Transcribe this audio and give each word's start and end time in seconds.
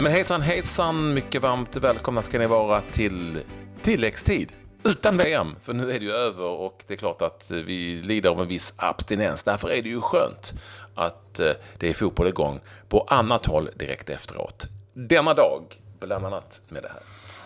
Nej 0.00 0.04
men 0.04 0.12
hejsan 0.12 0.42
hejsan, 0.42 1.14
mycket 1.14 1.42
varmt 1.42 1.76
välkomna 1.76 2.22
ska 2.22 2.38
ni 2.38 2.46
vara 2.46 2.80
till 2.80 3.40
tilläggstid. 3.82 4.52
Utan 4.84 5.16
VM, 5.16 5.56
för 5.62 5.72
nu 5.72 5.90
är 5.90 5.98
det 5.98 6.04
ju 6.04 6.12
över 6.12 6.44
och 6.44 6.84
det 6.86 6.94
är 6.94 6.98
klart 6.98 7.22
att 7.22 7.50
vi 7.50 8.02
lider 8.02 8.30
av 8.30 8.40
en 8.40 8.48
viss 8.48 8.74
abstinens. 8.76 9.42
Därför 9.42 9.68
är 9.70 9.82
det 9.82 9.88
ju 9.88 10.00
skönt 10.00 10.52
att 10.94 11.40
eh, 11.40 11.50
det 11.78 11.88
är 11.88 11.94
fotboll 11.94 12.28
igång 12.28 12.60
på 12.88 13.00
annat 13.00 13.46
håll 13.46 13.68
direkt 13.76 14.10
efteråt. 14.10 14.66
Denna 14.92 15.34
dag, 15.34 15.62
bland 15.98 16.26
annat 16.26 16.62
med 16.68 16.82
det 16.82 16.88
här. 16.88 17.02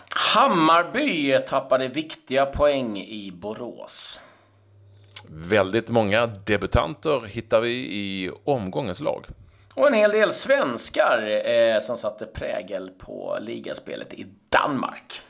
Hammarby 0.09 1.39
tappade 1.47 1.87
viktiga 1.87 2.45
poäng 2.45 2.97
i 2.97 3.31
Borås. 3.31 4.19
Väldigt 5.29 5.89
många 5.89 6.27
debutanter 6.27 7.25
hittar 7.27 7.61
vi 7.61 7.71
i 7.73 8.31
omgångens 8.43 8.99
lag. 8.99 9.25
Och 9.75 9.87
en 9.87 9.93
hel 9.93 10.11
del 10.11 10.33
svenskar 10.33 11.47
eh, 11.47 11.79
som 11.79 11.97
satte 11.97 12.25
prägel 12.25 12.91
på 12.91 13.37
ligaspelet 13.41 14.13
i 14.13 14.27
Danmark. 14.49 15.21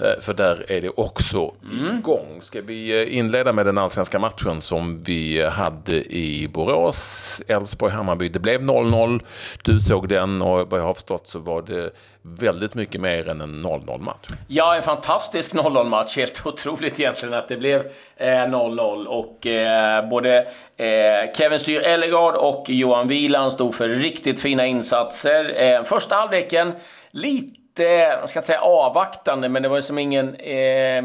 Eh, 0.00 0.20
för 0.20 0.34
där 0.34 0.64
är 0.68 0.80
det 0.80 0.88
också 0.88 1.54
mm. 1.72 1.98
igång. 1.98 2.38
Ska 2.42 2.60
vi 2.60 3.02
eh, 3.02 3.18
inleda 3.18 3.52
med 3.52 3.66
den 3.66 3.78
allsvenska 3.78 4.18
matchen 4.18 4.60
som 4.60 5.02
vi 5.02 5.48
hade 5.48 5.94
i 6.14 6.48
Borås, 6.48 7.42
Elfsborg-Hammarby. 7.48 8.28
Det 8.28 8.38
blev 8.38 8.60
0-0. 8.60 9.20
Du 9.62 9.80
såg 9.80 10.08
den 10.08 10.42
och 10.42 10.70
vad 10.70 10.80
jag 10.80 10.84
har 10.84 10.94
förstått 10.94 11.28
så 11.28 11.38
var 11.38 11.62
det 11.62 11.90
väldigt 12.22 12.74
mycket 12.74 13.00
mer 13.00 13.28
än 13.28 13.40
en 13.40 13.66
0-0-match. 13.66 14.28
Ja, 14.48 14.76
en 14.76 14.82
fantastisk 14.82 15.54
0-0-match. 15.54 16.16
Helt 16.16 16.46
otroligt 16.46 17.00
egentligen 17.00 17.34
att 17.34 17.48
det 17.48 17.56
blev 17.56 17.82
0-0. 18.18 19.00
Eh, 19.00 19.06
och 19.06 19.46
eh, 19.46 20.08
både 20.08 20.38
eh, 20.76 21.32
Kevin 21.36 21.60
Styr 21.60 21.80
Ellegard 21.80 22.34
och 22.34 22.64
Johan 22.68 23.08
Wieland 23.08 23.52
stod 23.52 23.74
för 23.74 23.88
riktigt 23.88 24.40
fina 24.40 24.66
insatser. 24.66 25.62
Eh, 25.62 25.84
första 25.84 26.14
halvleken, 26.14 26.72
lite, 27.10 27.63
jag 27.82 28.28
ska 28.28 28.38
inte 28.38 28.46
säga 28.46 28.60
avvaktande, 28.60 29.48
men 29.48 29.62
det 29.62 29.68
var 29.68 29.76
ju 29.76 29.82
som 29.82 29.98
ingen, 29.98 30.34
eh, 30.34 31.02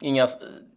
inga 0.00 0.28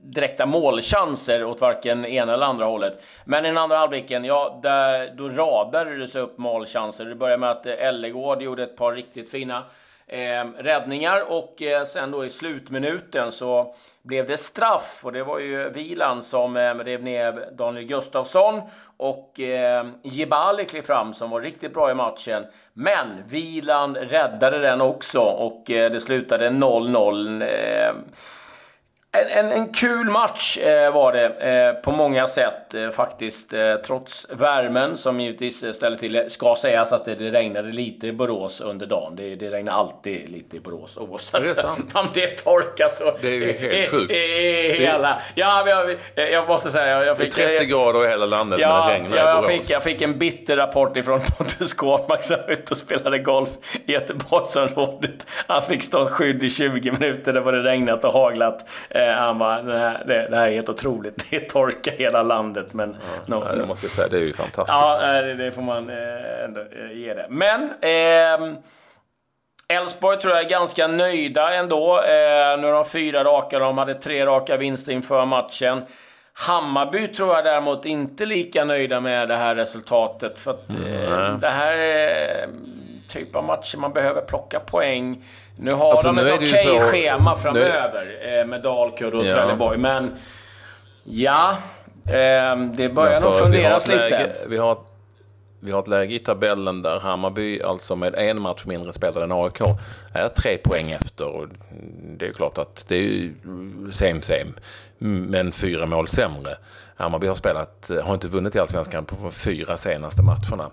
direkta 0.03 0.45
målchanser 0.45 1.43
åt 1.43 1.61
varken 1.61 2.05
ena 2.05 2.33
eller 2.33 2.45
andra 2.45 2.65
hållet. 2.65 3.03
Men 3.25 3.45
i 3.45 3.47
den 3.47 3.57
andra 3.57 3.77
halvleken, 3.77 4.25
ja, 4.25 4.59
där, 4.63 5.13
då 5.15 5.29
radade 5.29 5.97
det 5.97 6.07
sig 6.07 6.21
upp 6.21 6.37
målchanser. 6.37 7.05
Det 7.05 7.15
började 7.15 7.39
med 7.39 7.51
att 7.51 7.65
eh, 7.65 7.73
Ellegård 7.73 8.41
gjorde 8.41 8.63
ett 8.63 8.77
par 8.77 8.93
riktigt 8.93 9.31
fina 9.31 9.63
eh, 10.07 10.45
räddningar 10.57 11.31
och 11.31 11.61
eh, 11.61 11.85
sen 11.85 12.11
då 12.11 12.25
i 12.25 12.29
slutminuten 12.29 13.31
så 13.31 13.75
blev 14.03 14.27
det 14.27 14.37
straff 14.37 14.99
och 15.03 15.11
det 15.11 15.23
var 15.23 15.39
ju 15.39 15.69
Vilan 15.69 16.23
som 16.23 16.57
eh, 16.57 16.75
rev 16.75 17.03
ner 17.03 17.49
Daniel 17.51 17.85
Gustafsson 17.85 18.61
och 18.97 19.39
eh, 19.39 19.85
Jebali 20.03 20.65
klev 20.65 20.81
fram 20.81 21.13
som 21.13 21.29
var 21.29 21.41
riktigt 21.41 21.73
bra 21.73 21.91
i 21.91 21.95
matchen. 21.95 22.43
Men 22.73 23.07
Vilan 23.27 23.95
räddade 23.95 24.59
den 24.59 24.81
också 24.81 25.19
och 25.19 25.71
eh, 25.71 25.91
det 25.91 26.01
slutade 26.01 26.49
0-0. 26.49 27.43
Eh, 29.13 29.37
en, 29.37 29.45
en, 29.45 29.51
en, 29.51 29.73
kul 29.73 30.09
match 30.09 30.57
eh, 30.57 30.93
var 30.93 31.13
det 31.13 31.25
eh, 31.25 31.73
på 31.73 31.91
många 31.91 32.27
sätt 32.27 32.73
eh, 32.73 32.89
faktiskt. 32.89 33.53
Eh, 33.53 33.75
trots 33.75 34.27
värmen 34.29 34.97
som 34.97 35.19
givetvis 35.19 35.75
ställer 35.75 35.97
till 35.97 36.13
det. 36.13 36.29
Ska 36.29 36.55
sägas 36.55 36.91
att 36.91 37.05
det, 37.05 37.15
det 37.15 37.31
regnade 37.31 37.71
lite 37.71 38.07
i 38.07 38.11
Borås 38.11 38.61
under 38.61 38.85
dagen. 38.85 39.15
Det, 39.15 39.35
det 39.35 39.51
regnar 39.51 39.73
alltid 39.73 40.29
lite 40.29 40.57
i 40.57 40.59
Borås 40.59 40.97
oavsett 40.97 41.41
det 41.41 41.55
sant? 41.55 41.91
om 41.93 42.07
det 42.13 42.27
torkar 42.27 42.87
så. 42.87 43.13
Det 43.21 43.27
är 43.27 43.31
ju 43.31 43.51
helt 43.51 43.89
sjukt. 43.89 44.13
Hela. 44.79 45.21
Ja, 45.35 45.67
jag, 46.15 46.31
jag 46.31 46.47
måste 46.47 46.71
säga. 46.71 47.05
Jag 47.05 47.17
fick, 47.17 47.35
det 47.35 47.43
är 47.43 47.57
30 47.57 47.65
grader 47.65 48.05
i 48.05 48.09
hela 48.09 48.25
landet 48.25 48.59
ja, 48.59 48.69
men 48.69 48.87
det 48.87 48.93
regnar 48.93 49.17
ja, 49.17 49.23
i 49.23 49.27
jag 49.27 49.43
Borås. 49.43 49.47
fick, 49.47 49.69
jag 49.69 49.83
fick 49.83 50.01
en 50.01 50.19
bitter 50.19 50.57
rapport 50.57 50.97
ifrån 50.97 51.21
Pontus 51.37 51.73
Kåmark 51.73 52.23
som 52.23 52.37
var 52.47 52.51
ute 52.51 52.71
och 52.71 52.77
spelade 52.77 53.19
golf 53.19 53.49
i 53.85 53.91
Göteborgsområdet. 53.91 55.25
Han 55.47 55.61
fick 55.61 55.83
stå 55.83 56.05
skydd 56.05 56.43
i 56.43 56.49
20 56.49 56.91
minuter. 56.91 57.33
Det 57.33 57.41
var 57.41 57.53
det 57.53 57.69
regnat 57.69 58.05
och 58.05 58.13
haglat. 58.13 58.67
Eh, 59.01 59.13
han 59.13 59.37
bara, 59.37 59.61
det 59.61 59.79
här, 59.79 60.03
det, 60.07 60.27
det 60.29 60.35
här 60.35 60.47
är 60.47 60.51
helt 60.51 60.69
otroligt. 60.69 61.29
Det 61.29 61.35
är 61.35 61.39
torka 61.39 61.93
i 61.93 61.97
hela 61.97 62.23
landet. 62.23 62.73
Men 62.73 62.95
ja, 63.27 63.39
no, 63.39 63.55
det 63.55 63.65
måste 63.65 63.85
jag 63.85 63.91
säga, 63.91 64.07
det 64.07 64.17
är 64.17 64.21
ju 64.21 64.33
fantastiskt. 64.33 64.77
Ja, 65.01 65.21
det, 65.21 65.33
det 65.33 65.51
får 65.51 65.61
man 65.61 65.89
eh, 65.89 66.43
ändå 66.43 66.61
eh, 66.61 66.97
ge 66.97 67.13
det. 67.13 67.25
Men 67.29 67.61
eh, 67.81 68.57
Elfsborg 69.67 70.19
tror 70.19 70.33
jag 70.33 70.45
är 70.45 70.49
ganska 70.49 70.87
nöjda 70.87 71.53
ändå. 71.53 71.97
Eh, 71.97 72.59
nu 72.59 72.67
har 72.67 72.73
de 72.73 72.85
fyra 72.85 73.23
raka, 73.23 73.59
de 73.59 73.77
hade 73.77 73.95
tre 73.95 74.25
raka 74.25 74.57
vinster 74.57 74.91
inför 74.91 75.25
matchen. 75.25 75.81
Hammarby 76.33 77.07
tror 77.07 77.35
jag 77.35 77.45
däremot 77.45 77.85
inte 77.85 78.25
lika 78.25 78.65
nöjda 78.65 78.99
med 78.99 79.27
det 79.27 79.35
här 79.35 79.55
resultatet. 79.55 80.39
För 80.39 80.51
att 80.51 80.69
mm. 80.69 81.39
det 81.39 81.49
här 81.49 81.77
är 81.77 82.47
typ 83.13 83.35
av 83.35 83.43
matcher 83.43 83.77
man 83.77 83.93
behöver 83.93 84.21
plocka 84.21 84.59
poäng. 84.59 85.23
Nu 85.55 85.71
har 85.71 85.89
alltså, 85.89 86.11
de 86.11 86.17
ett 86.17 86.33
okej 86.33 86.47
okay 86.47 86.57
så... 86.57 86.79
schema 86.79 87.35
framöver 87.35 88.05
nu... 88.05 88.39
Eh, 88.39 88.45
med 88.45 88.61
Dalkurd 88.61 89.13
och 89.13 89.25
ja. 89.25 89.31
Trelleborg, 89.31 89.77
men 89.77 90.17
ja, 91.03 91.57
eh, 92.05 92.57
det 92.73 92.89
börjar 92.89 93.09
alltså, 93.09 93.29
nog 93.29 93.39
funderas 93.39 93.89
vi 93.89 93.93
lite. 93.93 94.31
vi 94.47 94.57
har, 94.57 94.77
vi 95.59 95.71
har 95.71 95.79
ett 95.79 95.87
läge 95.87 96.15
i 96.15 96.19
tabellen 96.19 96.81
där 96.81 96.99
Hammarby, 96.99 97.61
alltså 97.61 97.95
med 97.95 98.15
en 98.15 98.41
match 98.41 98.65
mindre 98.65 98.93
spelad 98.93 99.23
än 99.23 99.31
AIK, 99.31 99.61
är 100.13 100.29
tre 100.29 100.57
poäng 100.57 100.91
efter. 100.91 101.25
Och 101.25 101.47
det 102.17 102.27
är 102.27 102.33
klart 102.33 102.57
att 102.57 102.85
det 102.87 102.95
är 102.95 103.31
same 103.91 104.21
same, 104.21 104.51
Mm, 105.01 105.23
men 105.23 105.51
fyra 105.51 105.85
mål 105.85 106.07
sämre. 106.07 106.57
Hammarby 106.95 107.27
har, 107.27 107.35
spelat, 107.35 107.89
eh, 107.89 108.03
har 108.03 108.13
inte 108.13 108.27
vunnit 108.27 108.55
i 108.55 108.59
Allsvenskan 108.59 109.05
på 109.05 109.15
de 109.21 109.31
fyra 109.31 109.77
senaste 109.77 110.21
matcherna. 110.21 110.71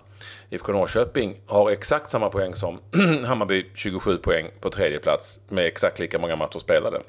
IFK 0.49 0.71
Norrköping 0.71 1.35
har 1.45 1.71
exakt 1.71 2.11
samma 2.11 2.29
poäng 2.29 2.55
som 2.55 2.79
Hammarby, 3.25 3.65
27 3.73 4.17
poäng 4.17 4.49
på 4.59 4.69
tredje 4.69 4.99
plats 4.99 5.39
med 5.47 5.65
exakt 5.65 5.99
lika 5.99 6.19
många 6.19 6.35
matcher 6.35 6.59
spelade. 6.59 6.99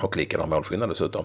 Och 0.00 0.16
likadan 0.16 0.48
målskillnad 0.48 0.88
dessutom. 0.88 1.24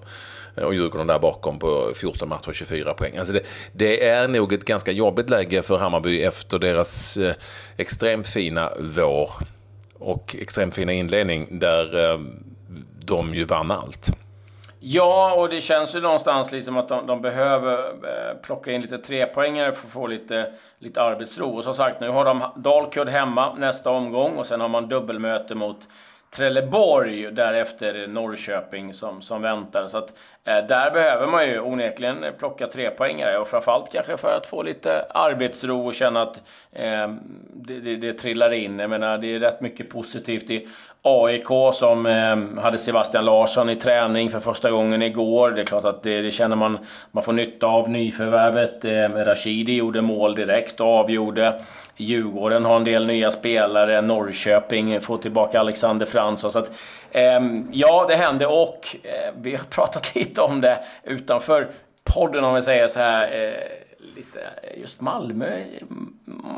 Eh, 0.55 0.63
och 0.63 0.73
Djurgården 0.73 1.07
där 1.07 1.19
bakom 1.19 1.59
på 1.59 1.91
14 1.95 2.29
matcher, 2.29 2.53
24 2.53 2.93
poäng. 2.93 3.17
Alltså 3.17 3.33
det, 3.33 3.43
det, 3.73 4.07
är 4.07 4.27
nog 4.27 4.53
ett 4.53 4.65
ganska 4.65 4.91
jobbigt 4.91 5.29
läge 5.29 5.61
för 5.61 5.77
Hammarby 5.77 6.23
efter 6.23 6.59
deras 6.59 7.17
eh, 7.17 7.33
extremt 7.77 8.27
fina 8.27 8.71
vår 8.79 9.31
och 9.93 10.35
extremt 10.39 10.75
fina 10.75 10.93
inledning 10.93 11.59
där 11.59 12.19
de 13.05 13.33
ju 13.33 13.43
vann 13.43 13.71
allt. 13.71 14.11
Ja, 14.83 15.33
och 15.33 15.49
det 15.49 15.61
känns 15.61 15.95
ju 15.95 16.01
någonstans 16.01 16.51
liksom 16.51 16.77
att 16.77 16.87
de, 16.87 17.07
de 17.07 17.21
behöver 17.21 17.77
eh, 17.89 18.37
plocka 18.41 18.71
in 18.71 18.81
lite 18.81 18.97
trepoängare 18.97 19.71
för 19.71 19.87
att 19.87 19.93
få 19.93 20.07
lite, 20.07 20.53
lite 20.79 21.01
arbetsro. 21.01 21.57
Och 21.57 21.63
som 21.63 21.75
sagt, 21.75 22.01
nu 22.01 22.09
har 22.09 22.25
de 22.25 22.43
Dalkurd 22.55 23.09
hemma 23.09 23.55
nästa 23.55 23.89
omgång 23.89 24.37
och 24.37 24.45
sen 24.45 24.61
har 24.61 24.67
man 24.67 24.87
dubbelmöte 24.89 25.55
mot 25.55 25.87
Trelleborg 26.35 27.31
därefter 27.31 28.07
Norrköping 28.07 28.93
som, 28.93 29.21
som 29.21 29.41
väntar. 29.41 29.87
Så 29.87 29.97
att 29.97 30.13
eh, 30.43 30.65
där 30.67 30.91
behöver 30.91 31.27
man 31.27 31.47
ju 31.47 31.59
onekligen 31.59 32.25
plocka 32.37 32.67
trepoängare 32.67 33.37
och 33.37 33.47
framförallt 33.47 33.91
kanske 33.91 34.17
för 34.17 34.37
att 34.37 34.45
få 34.45 34.63
lite 34.63 35.05
arbetsro 35.09 35.87
och 35.87 35.95
känna 35.95 36.21
att 36.21 36.37
eh, 36.71 37.13
det, 37.53 37.79
det, 37.79 37.95
det, 37.95 38.13
trillar 38.13 38.53
in. 38.53 38.79
Jag 38.79 38.89
menar, 38.89 39.17
det 39.17 39.35
är 39.35 39.39
rätt 39.39 39.61
mycket 39.61 39.89
positivt 39.89 40.49
i 40.49 40.67
AIK 41.03 41.73
som 41.73 42.05
eh, 42.05 42.61
hade 42.63 42.77
Sebastian 42.77 43.25
Larsson 43.25 43.69
i 43.69 43.75
träning 43.75 44.29
för 44.29 44.39
första 44.39 44.71
gången 44.71 45.01
igår. 45.01 45.51
Det 45.51 45.61
är 45.61 45.65
klart 45.65 45.85
att 45.85 46.03
det, 46.03 46.21
det 46.21 46.31
känner 46.31 46.55
man, 46.55 46.77
man 47.11 47.23
får 47.23 47.33
nytta 47.33 47.67
av 47.67 47.89
nyförvärvet. 47.89 48.85
Eh, 48.85 49.25
Rashidi 49.25 49.75
gjorde 49.75 50.01
mål 50.01 50.35
direkt 50.35 50.79
och 50.79 50.87
avgjorde. 50.87 51.61
Djurgården 51.97 52.65
har 52.65 52.75
en 52.75 52.83
del 52.83 53.07
nya 53.07 53.31
spelare. 53.31 54.01
Norrköping 54.01 55.01
får 55.01 55.17
tillbaka 55.17 55.59
Alexander 55.59 56.05
Fransson. 56.05 56.51
Så 56.51 56.59
att, 56.59 56.71
eh, 57.11 57.39
ja, 57.71 58.05
det 58.07 58.15
hände 58.15 58.47
och 58.47 58.95
eh, 59.03 59.33
vi 59.41 59.55
har 59.55 59.65
pratat 59.69 60.15
lite 60.15 60.41
om 60.41 60.61
det 60.61 60.79
utanför 61.03 61.67
podden 62.03 62.43
om 62.43 62.55
vi 62.55 62.61
säger 62.61 62.87
så 62.87 62.99
här. 62.99 63.43
Eh, 63.43 63.53
lite 64.15 64.39
eh, 64.63 64.81
just 64.81 65.01
Malmö. 65.01 65.63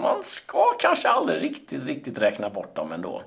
Man 0.01 0.23
ska 0.23 0.65
kanske 0.79 1.09
aldrig 1.09 1.43
riktigt, 1.43 1.85
riktigt 1.85 2.21
räkna 2.21 2.49
bort 2.49 2.75
dem 2.75 2.91
ändå. 2.91 3.21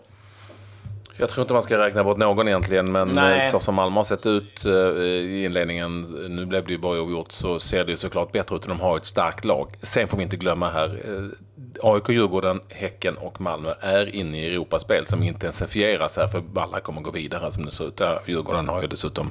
Jag 1.17 1.29
tror 1.29 1.43
inte 1.43 1.53
man 1.53 1.63
ska 1.63 1.79
räkna 1.79 2.05
bort 2.05 2.17
någon 2.17 2.49
egentligen, 2.49 2.93
men 2.93 3.09
Nej. 3.09 3.51
så 3.51 3.61
som 3.61 3.75
Malmö 3.75 3.97
har 3.99 4.05
sett 4.05 4.27
ut 4.27 4.65
eh, 4.65 4.73
i 4.73 5.45
inledningen, 5.45 6.01
nu 6.29 6.47
blev 6.47 6.65
det 6.65 6.73
ju 6.73 6.79
bara 6.79 7.01
oavgjort, 7.01 7.33
så 7.33 7.59
ser 7.59 7.85
det 7.85 7.91
ju 7.91 7.97
såklart 7.97 8.33
bättre 8.33 8.57
ut. 8.57 8.63
De 8.63 8.81
har 8.81 8.97
ett 8.97 9.07
starkt 9.07 9.45
lag. 9.45 9.69
Sen 9.83 10.09
får 10.09 10.17
vi 10.17 10.23
inte 10.23 10.37
glömma 10.37 10.71
här, 10.71 11.01
eh, 11.05 11.93
AIK, 11.93 12.09
Djurgården, 12.09 12.61
Häcken 12.69 13.17
och 13.17 13.41
Malmö 13.41 13.73
är 13.81 14.15
inne 14.15 14.41
i 14.41 14.55
Europaspel 14.55 15.07
som 15.07 15.23
intensifieras 15.23 16.17
här, 16.17 16.29
för 16.29 16.43
alla 16.57 16.81
kommer 16.81 17.01
gå 17.01 17.11
vidare 17.11 17.53
som 17.53 17.65
det 17.65 17.71
ser 17.71 17.89
ut. 17.89 18.01
Djurgården 18.27 18.69
har 18.69 18.83
ju 18.83 18.89
dessutom 18.89 19.31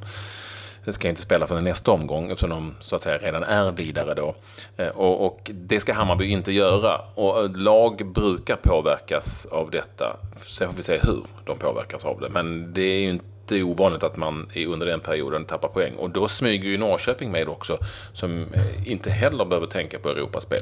ska 0.94 1.10
inte 1.10 1.22
spela 1.22 1.48
för 1.48 1.62
nästa 1.62 1.92
omgång 1.92 2.32
eftersom 2.32 2.50
de 2.50 2.76
så 2.80 2.96
att 2.96 3.02
säga 3.02 3.18
redan 3.18 3.44
är 3.44 3.72
vidare 3.72 4.14
då. 4.14 4.36
Eh, 4.78 4.88
och, 4.88 5.26
och, 5.26 5.52
det 5.54 5.80
ska 5.80 5.94
Hammarby 5.94 6.26
inte 6.26 6.52
göra. 6.52 7.02
Och 7.16 7.58
lag 7.58 8.06
brukar 8.14 8.56
påverkas 8.56 9.46
av 9.46 9.72
detta. 9.72 10.18
Sen 10.46 10.70
får 10.70 10.78
vi 10.78 10.84
se 10.84 11.00
hur 11.04 11.24
de 11.46 11.58
påverkas 11.58 12.06
av 12.06 12.20
det. 12.20 12.30
Men 12.30 12.74
det 12.74 12.82
är 12.82 13.00
ju 13.00 13.10
inte 13.10 13.64
ovanligt 13.64 14.04
att 14.04 14.18
man 14.18 14.52
under 14.68 14.86
den 14.86 15.00
perioden 15.00 15.46
tappar 15.46 15.68
poäng. 15.68 15.96
Och 15.96 16.10
då 16.10 16.28
smyger 16.28 16.70
ju 16.70 16.78
Norrköping 16.78 17.32
med 17.32 17.50
också, 17.50 17.78
som 18.14 18.46
inte 18.86 19.10
heller 19.10 19.46
behöver 19.46 19.68
tänka 19.68 20.00
på 20.00 20.10
Europaspel. 20.10 20.62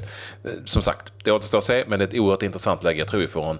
Som 0.66 0.82
sagt, 0.82 1.14
det 1.24 1.32
återstår 1.32 1.58
att 1.58 1.64
se, 1.64 1.84
men 1.88 2.00
det 2.00 2.06
är 2.06 2.08
ett 2.08 2.20
oerhört 2.20 2.44
intressant 2.44 2.84
läge. 2.84 3.00
Jag 3.00 3.08
tror 3.08 3.20
vi 3.20 3.28
får 3.28 3.50
en 3.50 3.60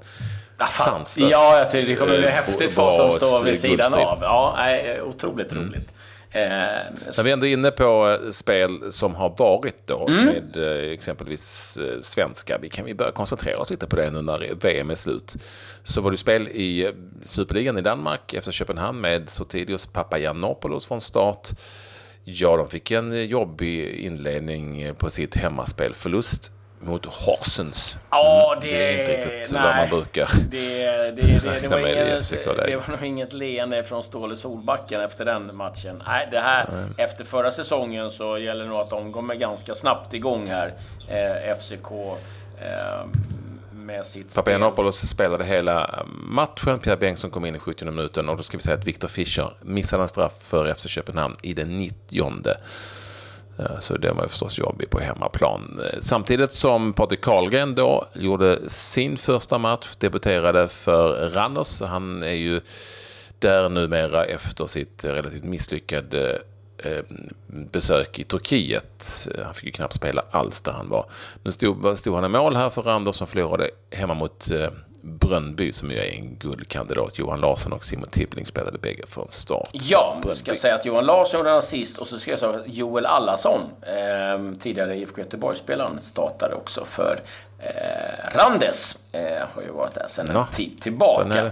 sanslös... 0.70 1.32
Ja, 1.32 1.60
jag 1.60 1.72
tycker 1.72 1.90
det 1.90 1.96
kommer 1.96 2.18
bli 2.18 2.30
häftigt 2.30 2.78
vad 2.78 2.94
som 2.94 3.12
står 3.12 3.44
vid 3.44 3.60
sidan 3.60 3.94
av. 3.94 4.18
Ja, 4.22 4.58
otroligt 5.04 5.52
mm. 5.52 5.64
roligt. 5.64 5.88
Eh, 5.88 5.93
När 6.34 7.24
vi 7.24 7.32
ändå 7.32 7.46
är 7.46 7.54
inne 7.54 7.72
på 7.72 8.20
eh, 8.24 8.32
spel 8.32 8.92
som 8.92 9.16
har 9.16 9.36
varit 9.38 9.88
då, 9.88 10.08
mm. 10.08 10.26
med 10.26 10.58
eh, 10.58 10.92
exempelvis 10.92 11.78
eh, 11.78 12.00
svenska, 12.02 12.58
vi 12.58 12.70
kan 12.70 12.86
vi 12.86 12.94
börja 12.94 13.12
koncentrera 13.12 13.58
oss 13.58 13.72
lite 13.72 13.88
på 13.88 13.96
det 13.96 14.12
nu 14.12 14.22
när 14.22 14.54
VM 14.62 14.90
är 14.90 14.96
slut. 14.96 15.36
Så 15.84 16.02
var 16.02 16.12
det 16.12 16.18
spel 16.18 16.48
i 16.48 16.86
eh, 16.86 16.92
Superligan 17.24 17.78
i 17.78 17.82
Danmark 17.82 18.34
efter 18.34 18.52
Köpenhamn 18.52 19.02
med 19.02 19.30
Sotidios 19.30 19.88
Papagiannopoulos 19.88 20.86
från 20.86 21.02
start. 21.02 21.50
Ja, 22.24 22.58
de 22.58 22.70
fick 22.70 22.92
en 22.92 23.28
jobbig 23.28 23.96
inledning 23.96 24.96
på 24.96 25.10
sitt 25.10 25.36
hemmaspel. 25.36 25.94
Förlust 25.94 26.52
mot 26.84 27.06
Horsens. 27.06 28.00
Ja, 28.10 28.58
det, 28.62 28.70
det 28.70 28.76
är 28.76 29.00
inte 29.00 29.12
riktigt 29.12 29.54
nej, 29.54 29.64
vad 29.64 29.76
man 29.76 29.90
brukar 29.90 30.30
det, 30.52 30.86
det, 30.86 31.12
det, 31.12 31.60
det, 31.62 31.68
var 31.68 31.80
inget, 31.80 32.30
det 32.66 32.76
var 32.76 32.98
nog 32.98 33.04
inget 33.06 33.34
leende 33.34 33.84
från 33.84 34.04
Ståle 34.04 34.36
Solbacken 34.36 35.02
efter 35.02 35.26
den 35.26 35.56
matchen. 35.56 36.04
Nej, 36.08 36.28
det 36.32 36.40
här, 36.40 36.70
nej. 36.72 37.06
efter 37.06 37.24
förra 37.24 37.52
säsongen 37.52 38.12
så 38.12 38.38
gäller 38.38 38.64
det 38.64 38.70
nog 38.70 38.80
att 38.80 38.90
de 38.90 39.14
kommer 39.14 39.36
ganska 39.36 39.76
snabbt 39.76 40.14
igång 40.14 40.48
här, 40.48 40.74
eh, 41.08 41.58
FCK. 41.58 41.92
Eh, 42.62 43.06
med 43.74 44.06
sitt 44.06 44.36
Papagiannopoulos 44.36 45.10
spelade 45.10 45.44
hela 45.44 46.06
matchen. 46.08 46.80
Pierre 46.80 46.98
Bengtsson 46.98 47.32
kom 47.32 47.46
in 47.46 47.56
i 47.56 47.60
70 47.60 47.86
minuten 47.86 48.30
och 48.30 48.38
då 48.38 48.44
ska 48.44 48.58
vi 48.58 48.64
säga 48.64 48.78
att 48.78 48.88
Viktor 48.88 49.08
Fischer 49.08 49.54
missade 49.62 50.04
en 50.04 50.08
straff 50.08 50.42
för 50.42 50.74
FC 50.74 50.88
Köpenhamn 50.88 51.36
i 51.42 51.54
den 51.54 51.78
90 51.78 52.22
Eh, 52.48 52.58
Eh, 53.58 53.80
så 53.80 53.98
det 53.98 54.12
var 54.12 54.28
förstås 54.28 54.58
jobbigt 54.58 54.90
på 54.90 55.00
hemmaplan. 55.00 55.82
Eh, 55.84 56.00
samtidigt 56.02 56.54
som 56.54 56.94
Patrik 56.94 57.22
Karlgren 57.22 57.76
då 57.76 58.08
gjorde 58.14 58.70
sin 58.70 59.18
första 59.18 59.58
match, 59.58 59.96
debuterade 59.98 60.68
för 60.68 61.30
Randers. 61.30 61.82
Han 61.82 62.24
är 62.24 62.36
ju 62.36 62.62
där 63.40 63.70
numera 63.70 64.26
efter 64.26 64.66
sitt 64.66 65.04
relativt 65.04 65.44
misslyckade 65.44 66.42
eh, 66.78 67.04
besök 67.48 68.20
i 68.20 68.24
Turkiet. 68.24 69.28
Han 69.46 69.54
fick 69.54 69.66
ju 69.66 69.72
knappt 69.72 69.94
spela 69.94 70.24
alls 70.32 70.62
där 70.62 70.72
han 70.72 70.90
var. 70.90 71.06
Nu 71.44 71.52
stod, 71.52 72.00
stod 72.00 72.16
han 72.16 72.26
i 72.26 72.30
mål 72.30 72.56
här 72.56 72.70
för 72.70 72.82
Randers 72.82 73.16
som 73.16 73.28
förlorade 73.28 73.70
hemma 73.92 74.14
mot 74.14 74.48
Brönnby 75.06 75.72
som 75.72 75.92
ju 75.92 75.98
är 75.98 76.12
en 76.12 76.36
guldkandidat. 76.36 77.20
Johan 77.20 77.40
Larsson 77.40 77.74
och 77.74 77.86
Simon 77.86 78.10
Tibbling 78.10 78.46
spelade 78.46 78.78
bägge 78.78 79.06
från 79.08 79.28
start. 79.30 79.70
Ja, 79.72 80.22
nu 80.26 80.36
ska 80.36 80.52
jag 80.52 80.58
säga 80.58 80.76
att 80.76 80.86
Johan 80.86 81.06
Larsson 81.06 81.38
gjorde 81.38 81.54
assist 81.54 81.98
och 81.98 82.08
så 82.08 82.20
ska 82.20 82.32
jag 82.32 82.40
säga 82.40 82.52
att 82.52 82.62
Joel 82.66 83.06
Allarsson, 83.06 83.62
eh, 83.82 84.60
tidigare 84.62 84.98
IFK 84.98 85.22
Göteborgsspelaren, 85.22 86.00
startade 86.00 86.56
också 86.56 86.86
för 86.86 87.22
eh, 87.60 88.38
Randes. 88.38 89.00
Eh, 89.12 89.48
har 89.54 89.62
ju 89.62 89.72
varit 89.72 89.94
där 89.94 90.08
sedan 90.08 90.30
en 90.30 90.46
tid 90.46 90.82
tillbaka. 90.82 91.52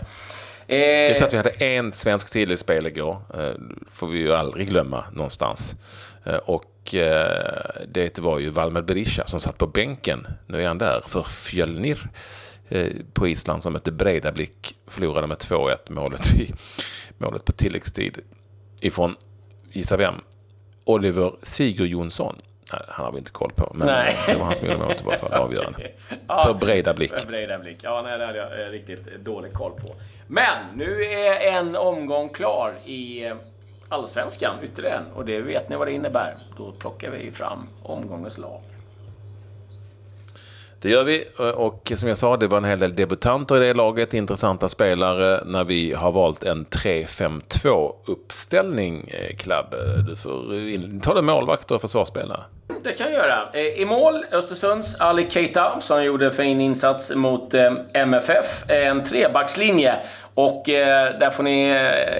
Ska 0.65 0.75
jag 0.75 1.17
säga 1.17 1.25
att 1.27 1.33
vi 1.33 1.37
hade 1.37 1.65
en 1.65 1.93
svensk 1.93 2.31
till 2.31 2.51
i 2.51 2.57
spel 2.57 2.87
igår. 2.87 3.21
Eh, 3.33 3.53
får 3.91 4.07
vi 4.07 4.19
ju 4.19 4.33
aldrig 4.33 4.67
glömma 4.67 5.05
någonstans. 5.13 5.75
Eh, 6.23 6.35
och 6.35 6.95
eh, 6.95 7.71
det 7.87 8.19
var 8.19 8.39
ju 8.39 8.49
Valmer 8.49 8.81
Berisha 8.81 9.27
som 9.27 9.39
satt 9.39 9.57
på 9.57 9.67
bänken. 9.67 10.27
Nu 10.47 10.63
är 10.63 10.67
han 10.67 10.77
där 10.77 11.01
för 11.07 11.21
Fjölnir. 11.21 12.07
Eh, 12.71 12.91
på 13.13 13.27
Island 13.27 13.63
som 13.63 13.73
mötte 13.73 13.91
Breidablik. 13.91 14.75
Förlorade 14.87 15.27
med 15.27 15.37
2-1 15.37 15.75
målet, 15.87 16.33
i, 16.33 16.53
målet 17.17 17.45
på 17.45 17.51
tilläggstid 17.51 18.19
ifrån, 18.81 19.15
gissa 19.71 19.97
vem? 19.97 20.15
Oliver 20.83 21.31
Sigurjonsson. 21.41 22.35
Han 22.69 23.05
har 23.05 23.11
vi 23.11 23.17
inte 23.17 23.31
koll 23.31 23.51
på, 23.55 23.71
men 23.75 23.87
nej. 23.87 24.17
det 24.27 24.35
var 24.35 24.45
han 24.45 24.55
som 24.55 24.67
gjorde 24.67 24.79
målet 24.79 25.01
i 25.01 25.03
alla 25.05 25.17
fall, 25.17 25.33
avgörande. 25.41 25.91
ja, 26.27 26.43
för 26.45 26.53
Breidablik. 26.53 27.11
För 27.19 27.27
Breidablik. 27.27 27.77
Ja, 27.81 28.01
nej, 28.01 28.17
det 28.17 28.25
hade 28.25 28.37
jag 28.37 28.61
eh, 28.61 28.71
riktigt 28.71 29.15
dålig 29.19 29.53
koll 29.53 29.71
på. 29.71 29.95
Men 30.27 30.57
nu 30.75 31.03
är 31.03 31.39
en 31.39 31.75
omgång 31.75 32.29
klar 32.29 32.73
i 32.85 33.25
eh, 33.25 33.35
Allsvenskan, 33.89 34.55
ytterligare 34.63 34.97
en. 34.97 35.11
Och 35.13 35.25
det 35.25 35.41
vet 35.41 35.69
ni 35.69 35.75
vad 35.75 35.87
det 35.87 35.93
innebär. 35.93 36.33
Då 36.57 36.71
plockar 36.71 37.09
vi 37.09 37.31
fram 37.31 37.67
omgångens 37.83 38.37
lag. 38.37 38.61
Det 40.81 40.89
gör 40.89 41.03
vi 41.03 41.25
och 41.55 41.91
som 41.95 42.09
jag 42.09 42.17
sa, 42.17 42.37
det 42.37 42.47
var 42.47 42.57
en 42.57 42.65
hel 42.65 42.79
del 42.79 42.95
debutanter 42.95 43.55
i 43.55 43.67
det 43.67 43.73
laget, 43.73 44.13
intressanta 44.13 44.69
spelare 44.69 45.43
när 45.45 45.63
vi 45.63 45.93
har 45.93 46.11
valt 46.11 46.43
en 46.43 46.65
3-5-2 46.65 47.93
uppställning, 48.05 49.11
Klabb. 49.37 49.73
Eh, 49.73 50.03
du 50.03 50.15
får 50.15 50.99
ta 51.01 51.13
det 51.13 51.21
målvakt 51.21 51.71
och 51.71 51.81
försvarsspelare. 51.81 52.43
Det 52.83 52.91
kan 52.91 53.11
jag 53.11 53.15
göra. 53.15 53.49
Eh, 53.53 53.61
I 53.61 53.85
mål, 53.85 54.25
Östersunds 54.31 54.95
Ali 54.95 55.29
Keita 55.29 55.81
som 55.81 56.03
gjorde 56.03 56.31
fin 56.31 56.61
insats 56.61 57.15
mot 57.15 57.53
eh, 57.53 57.73
MFF. 57.93 58.63
En 58.69 59.03
trebackslinje 59.03 59.95
och 60.33 60.63
där 60.65 61.29
får 61.29 61.43
ni... 61.43 61.73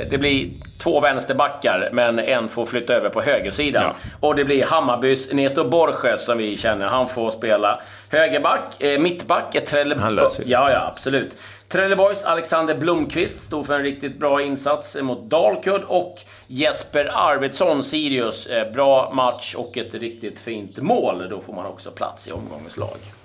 Det 0.09 0.17
blir 0.17 0.49
två 0.81 0.99
vänsterbackar, 0.99 1.89
men 1.91 2.19
en 2.19 2.49
får 2.49 2.65
flytta 2.65 2.93
över 2.93 3.09
på 3.09 3.21
högersidan. 3.21 3.83
Ja. 3.83 3.95
Och 4.19 4.35
det 4.35 4.45
blir 4.45 4.65
Hammarbys 4.65 5.33
Neto 5.33 5.69
Borges 5.69 6.25
som 6.25 6.37
vi 6.37 6.57
känner. 6.57 6.85
Han 6.85 7.07
får 7.07 7.31
spela 7.31 7.81
högerback. 8.09 8.81
Eh, 8.81 8.99
mittback 8.99 9.65
Trelleborg. 9.67 10.03
Han 10.03 10.15
löser 10.15 10.43
Ja, 10.47 10.71
ja, 10.71 10.87
absolut. 10.87 11.35
Trelleborgs 11.67 12.23
Alexander 12.23 12.75
Blomqvist 12.75 13.41
stod 13.41 13.67
för 13.67 13.73
en 13.73 13.83
riktigt 13.83 14.19
bra 14.19 14.41
insats 14.41 14.97
mot 15.01 15.21
Dalkurd 15.21 15.81
och 15.87 16.19
Jesper 16.47 17.11
Arvidsson, 17.13 17.83
Sirius. 17.83 18.47
Eh, 18.47 18.71
bra 18.71 19.11
match 19.13 19.55
och 19.55 19.77
ett 19.77 19.93
riktigt 19.93 20.39
fint 20.39 20.77
mål. 20.77 21.29
Då 21.29 21.39
får 21.39 21.53
man 21.53 21.65
också 21.65 21.91
plats 21.91 22.27
i 22.27 22.31
omgångens 22.31 22.77
lag. 22.77 23.20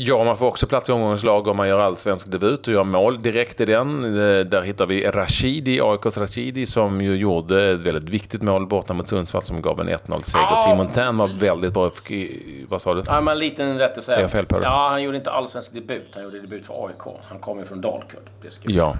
Ja, 0.00 0.24
man 0.24 0.36
får 0.36 0.46
också 0.46 0.66
plats 0.66 0.88
i 0.88 0.92
omgångens 0.92 1.24
lag 1.24 1.46
om 1.46 1.56
man 1.56 1.68
gör 1.68 1.78
allsvensk 1.78 2.30
debut 2.30 2.68
och 2.68 2.74
gör 2.74 2.84
mål 2.84 3.22
direkt 3.22 3.60
i 3.60 3.64
den. 3.64 4.04
Eh, 4.04 4.44
där 4.44 4.62
hittar 4.62 4.86
vi 4.86 5.10
Rashidi, 5.10 5.80
AIKs 5.80 6.18
Rashidi, 6.18 6.66
som 6.66 7.00
ju 7.00 7.16
gjorde 7.16 7.70
ett 7.70 7.80
väldigt 7.80 8.08
viktigt 8.08 8.42
mål 8.42 8.66
borta 8.66 8.94
mot 8.94 9.08
Sundsvall 9.08 9.42
som 9.42 9.62
gav 9.62 9.80
en 9.80 9.88
1-0-seger. 9.88 10.44
Ah. 10.44 10.56
Simon 10.56 10.88
Tern 10.88 11.16
var 11.16 11.26
väldigt 11.26 11.72
bra. 11.72 11.90
Vad 12.68 12.82
sa 12.82 12.94
du? 12.94 13.02
Ja, 13.06 13.20
men 13.20 13.32
en 13.32 13.38
liten 13.38 13.78
rättelse. 13.78 14.14
Är 14.14 14.20
jag 14.20 14.30
fel 14.30 14.46
på 14.46 14.58
det? 14.58 14.64
Ja, 14.64 14.88
han 14.90 15.02
gjorde 15.02 15.16
inte 15.16 15.30
allsvensk 15.30 15.72
debut. 15.72 16.08
Han 16.14 16.22
gjorde 16.22 16.40
debut 16.40 16.66
för 16.66 16.86
AIK. 16.86 17.16
Han 17.28 17.38
kommer 17.38 17.64
från 17.64 17.80
Dalkurd. 17.80 18.30
Ja. 18.62 18.96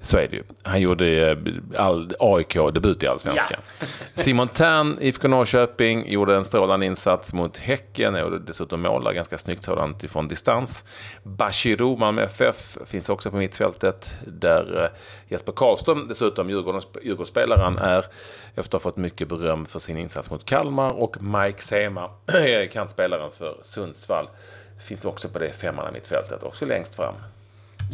Så 0.00 0.18
är 0.18 0.28
det 0.28 0.36
ju. 0.36 0.42
Han 0.62 0.80
gjorde 0.80 1.30
eh, 1.30 1.36
all, 1.76 2.12
AIK-debut 2.20 3.02
i 3.02 3.06
Allsvenskan. 3.06 3.60
Ja. 3.80 3.86
Simon 4.14 4.48
Tern, 4.48 4.98
IFK 5.00 5.28
Norrköping, 5.28 6.08
gjorde 6.08 6.36
en 6.36 6.44
strålande 6.44 6.86
insats 6.86 7.32
mot 7.32 7.56
Häcken. 7.56 8.16
Gjorde 8.16 8.38
dessutom 8.38 8.82
mål 8.82 9.14
ganska 9.14 9.38
snyggt 9.38 9.64
sådant 9.64 10.04
ifrån 10.04 10.28
distans. 10.28 10.84
Bashirou, 11.22 11.96
Malmö 11.96 12.22
FF, 12.22 12.78
finns 12.86 13.08
också 13.08 13.30
på 13.30 13.36
mittfältet. 13.36 14.14
Där 14.26 14.84
eh, 14.84 14.90
Jesper 15.28 15.52
Karlström, 15.52 16.06
dessutom 16.08 16.50
Djurgårdsspelaren, 16.50 17.78
är 17.78 18.04
efter 18.54 18.60
att 18.60 18.72
ha 18.72 18.80
fått 18.80 18.96
mycket 18.96 19.28
beröm 19.28 19.66
för 19.66 19.78
sin 19.78 19.98
insats 19.98 20.30
mot 20.30 20.44
Kalmar. 20.44 20.92
Och 20.92 21.22
Mike 21.22 21.62
Sema, 21.62 22.10
kantspelaren 22.72 23.30
för 23.30 23.56
Sundsvall, 23.62 24.26
finns 24.78 25.04
också 25.04 25.28
på 25.28 25.38
det 25.38 25.50
femman 25.50 25.88
i 25.88 25.92
mittfältet, 25.92 26.42
också 26.42 26.66
längst 26.66 26.94
fram. 26.94 27.14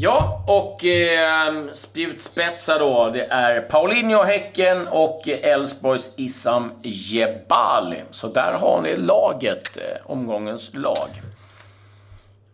Ja, 0.00 0.44
och 0.46 0.84
eh, 0.84 1.64
spjutspetsar 1.72 2.78
då. 2.78 3.10
Det 3.10 3.24
är 3.24 3.60
Paulinho 3.60 4.22
Häcken 4.22 4.88
och 4.88 5.28
Elfsborgs 5.28 6.12
Issam 6.16 6.70
Jebali. 6.82 8.02
Så 8.10 8.28
där 8.28 8.52
har 8.52 8.82
ni 8.82 8.96
laget, 8.96 9.76
eh, 9.76 10.10
omgångens 10.10 10.70
lag. 10.74 11.08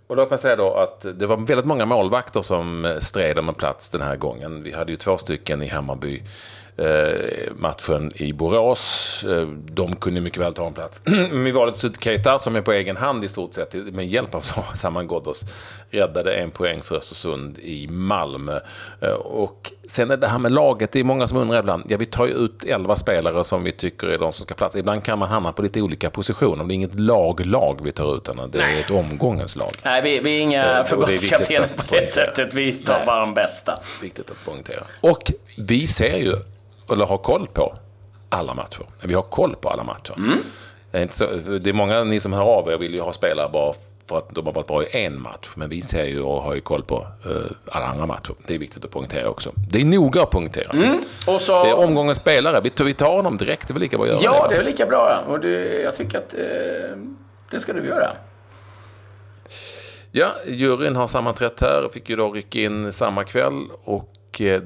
Och 0.06 0.16
låt 0.16 0.30
mig 0.30 0.38
säga 0.38 0.56
då 0.56 0.74
att 0.74 1.06
det 1.18 1.26
var 1.26 1.36
väldigt 1.36 1.66
många 1.66 1.86
målvakter 1.86 2.42
som 2.42 2.96
stred 2.98 3.38
om 3.38 3.48
en 3.48 3.54
plats 3.54 3.90
den 3.90 4.02
här 4.02 4.16
gången. 4.16 4.62
Vi 4.62 4.72
hade 4.72 4.92
ju 4.92 4.96
två 4.96 5.18
stycken 5.18 5.62
i 5.62 5.68
Hammarby 5.68 6.22
matchen 7.56 8.12
i 8.14 8.32
Borås. 8.32 9.24
Eh, 9.28 9.48
de 9.48 9.96
kunde 9.96 10.20
mycket 10.20 10.42
väl 10.42 10.54
ta 10.54 10.66
en 10.66 10.72
plats. 10.72 11.02
Men 11.06 11.44
vi 11.44 11.50
valde 11.50 11.76
slut 11.76 12.04
Keita 12.04 12.38
som 12.38 12.56
är 12.56 12.60
på 12.60 12.72
egen 12.72 12.96
hand 12.96 13.24
i 13.24 13.28
stort 13.28 13.54
sett 13.54 13.74
med 13.74 14.06
hjälp 14.06 14.34
av 14.34 14.40
Saman 14.74 15.06
Ghoddos 15.08 15.44
räddade 15.90 16.34
en 16.34 16.50
poäng 16.50 16.82
för 16.82 16.96
Östersund 16.96 17.58
i 17.58 17.88
Malmö. 17.88 18.60
Eh, 19.00 19.08
och 19.10 19.72
sen 19.88 20.10
är 20.10 20.16
det 20.16 20.28
här 20.28 20.38
med 20.38 20.52
laget, 20.52 20.92
det 20.92 21.00
är 21.00 21.04
många 21.04 21.26
som 21.26 21.38
undrar 21.38 21.58
ibland. 21.58 21.84
Ja, 21.88 21.96
vi 21.96 22.06
tar 22.06 22.26
ju 22.26 22.32
ut 22.32 22.64
elva 22.64 22.96
spelare 22.96 23.44
som 23.44 23.64
vi 23.64 23.72
tycker 23.72 24.06
är 24.06 24.18
de 24.18 24.32
som 24.32 24.44
ska 24.44 24.54
platsa. 24.54 24.78
Ibland 24.78 25.04
kan 25.04 25.18
man 25.18 25.28
hamna 25.28 25.52
på 25.52 25.62
lite 25.62 25.82
olika 25.82 26.10
positioner. 26.10 26.64
Det 26.64 26.72
är 26.72 26.74
inget 26.74 27.00
lag-lag 27.00 27.80
vi 27.84 27.92
tar 27.92 28.16
ut, 28.16 28.28
utan 28.28 28.50
det 28.50 28.58
är 28.58 28.62
Nej. 28.62 28.80
ett 28.80 28.90
omgångens 28.90 29.56
lag. 29.56 29.70
Nej, 29.84 30.02
vi, 30.02 30.18
vi 30.18 30.36
är 30.38 30.40
inga 30.40 30.84
förbundskaptener 30.84 31.68
på 31.88 31.94
det 31.94 32.06
sättet. 32.06 32.54
Vi 32.54 32.72
tar 32.72 32.96
Nej. 32.96 33.06
bara 33.06 33.20
de 33.20 33.34
bästa. 33.34 33.80
Viktigt 34.02 34.30
att 34.30 34.44
poängtera. 34.44 34.84
Och 35.00 35.32
vi 35.56 35.86
ser 35.86 36.16
ju 36.16 36.36
eller 36.92 37.06
har 37.06 37.18
koll 37.18 37.46
på 37.46 37.74
alla 38.28 38.54
matcher. 38.54 38.86
Vi 39.02 39.14
har 39.14 39.22
koll 39.22 39.56
på 39.60 39.68
alla 39.68 39.84
matcher. 39.84 40.14
Mm. 40.16 40.38
Det, 40.90 40.98
är 40.98 41.08
så, 41.10 41.26
det 41.58 41.70
är 41.70 41.74
många 41.74 42.04
ni 42.04 42.20
som 42.20 42.32
hör 42.32 42.42
av 42.42 42.68
er 42.68 42.78
vill 42.78 42.94
ju 42.94 43.00
ha 43.00 43.12
spelare 43.12 43.48
bara 43.52 43.74
för 44.08 44.18
att 44.18 44.34
de 44.34 44.46
har 44.46 44.52
varit 44.52 44.66
bra 44.66 44.84
i 44.84 45.04
en 45.04 45.22
match. 45.22 45.50
Men 45.54 45.68
vi 45.68 45.82
ser 45.82 46.04
ju 46.04 46.20
och 46.20 46.42
har 46.42 46.54
ju 46.54 46.60
koll 46.60 46.82
på 46.82 47.06
uh, 47.26 47.32
alla 47.68 47.86
andra 47.86 48.06
matcher. 48.06 48.34
Det 48.46 48.54
är 48.54 48.58
viktigt 48.58 48.84
att 48.84 48.90
poängtera 48.90 49.28
också. 49.28 49.52
Det 49.70 49.80
är 49.80 49.84
noga 49.84 50.22
att 50.22 50.30
poängtera. 50.30 50.70
Mm. 50.70 50.98
Och 51.26 51.40
så... 51.40 51.64
Det 51.64 51.70
är 51.70 51.74
omgångens 51.74 52.18
spelare. 52.18 52.60
Vi 52.60 52.70
tar, 52.70 52.84
vi 52.84 52.94
tar 52.94 53.22
dem 53.22 53.36
direkt. 53.36 53.68
Det 53.68 53.72
är 53.72 53.74
väl 53.74 53.82
lika 53.82 53.98
bra 53.98 54.06
att 54.06 54.22
göra 54.22 54.34
ja, 54.36 54.48
det? 54.48 54.54
Det 54.54 54.60
är 54.60 54.64
lika 54.64 54.86
bra. 54.86 55.24
Och 55.28 55.40
det, 55.40 55.82
jag 55.82 55.96
tycker 55.96 56.18
att 56.18 56.34
eh, 56.34 56.96
det 57.50 57.60
ska 57.60 57.72
du 57.72 57.86
göra. 57.86 58.10
Ja, 60.12 60.28
juryn 60.46 60.96
har 60.96 61.06
sammanträtt 61.06 61.60
här 61.60 61.84
och 61.84 61.92
fick 61.92 62.08
ju 62.08 62.16
då 62.16 62.32
rycka 62.32 62.58
in 62.58 62.92
samma 62.92 63.24
kväll. 63.24 63.64
Och 63.84 64.12
och 64.34 64.40
eh, 64.40 64.62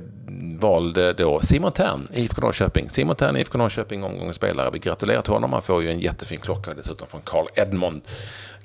valde 0.59 1.13
då 1.13 1.41
Simon 1.41 1.73
Tern, 1.73 2.09
IFK 2.15 2.41
Norrköping. 2.41 2.89
Simon 2.89 3.17
Tern, 3.17 3.37
IFK 3.37 3.59
Norrköping, 3.59 4.05
omgångens 4.05 4.37
spelare. 4.37 4.71
Vi 4.73 4.79
gratulerar 4.79 5.23
till 5.23 5.33
honom. 5.33 5.53
Han 5.53 5.63
får 5.63 5.83
ju 5.83 5.91
en 5.91 6.01
jättefin 6.01 6.39
klocka 6.39 6.75
dessutom 6.75 7.07
från 7.07 7.21
Carl 7.25 7.47
Edmond. 7.55 8.03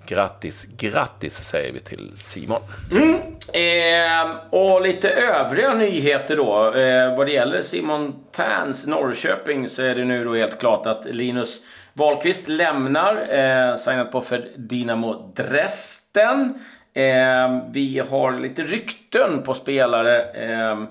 Grattis, 0.06 0.68
grattis 0.78 1.44
säger 1.44 1.74
vi 1.74 1.80
till 1.80 2.12
Simon. 2.16 2.62
Mm. 2.92 3.16
Eh, 3.54 4.36
och 4.50 4.82
lite 4.82 5.10
övriga 5.10 5.74
nyheter 5.74 6.38
då. 6.38 6.74
Eh, 6.76 7.18
vad 7.18 7.28
det 7.28 7.34
gäller 7.34 7.62
Simon 7.62 8.16
Terns 8.32 8.88
Norrköping 8.88 9.70
så 9.70 9.82
är 9.82 9.96
det 9.96 10.06
nu 10.06 10.24
då 10.24 10.36
helt 10.36 10.60
klart 10.60 10.86
att 10.86 11.06
Linus 11.06 11.60
Wahlqvist 11.94 12.48
lämnar. 12.48 13.16
Eh, 13.30 13.76
signat 13.76 14.12
på 14.12 14.22
för 14.22 14.48
Dinamo 14.56 15.34
Dresden. 15.36 16.60
Eh, 16.94 17.64
vi 17.72 18.00
har 18.10 18.40
lite 18.40 18.64
rykten 18.64 19.44
på 19.44 19.54
spelare. 19.54 20.24
Eh, 20.24 20.84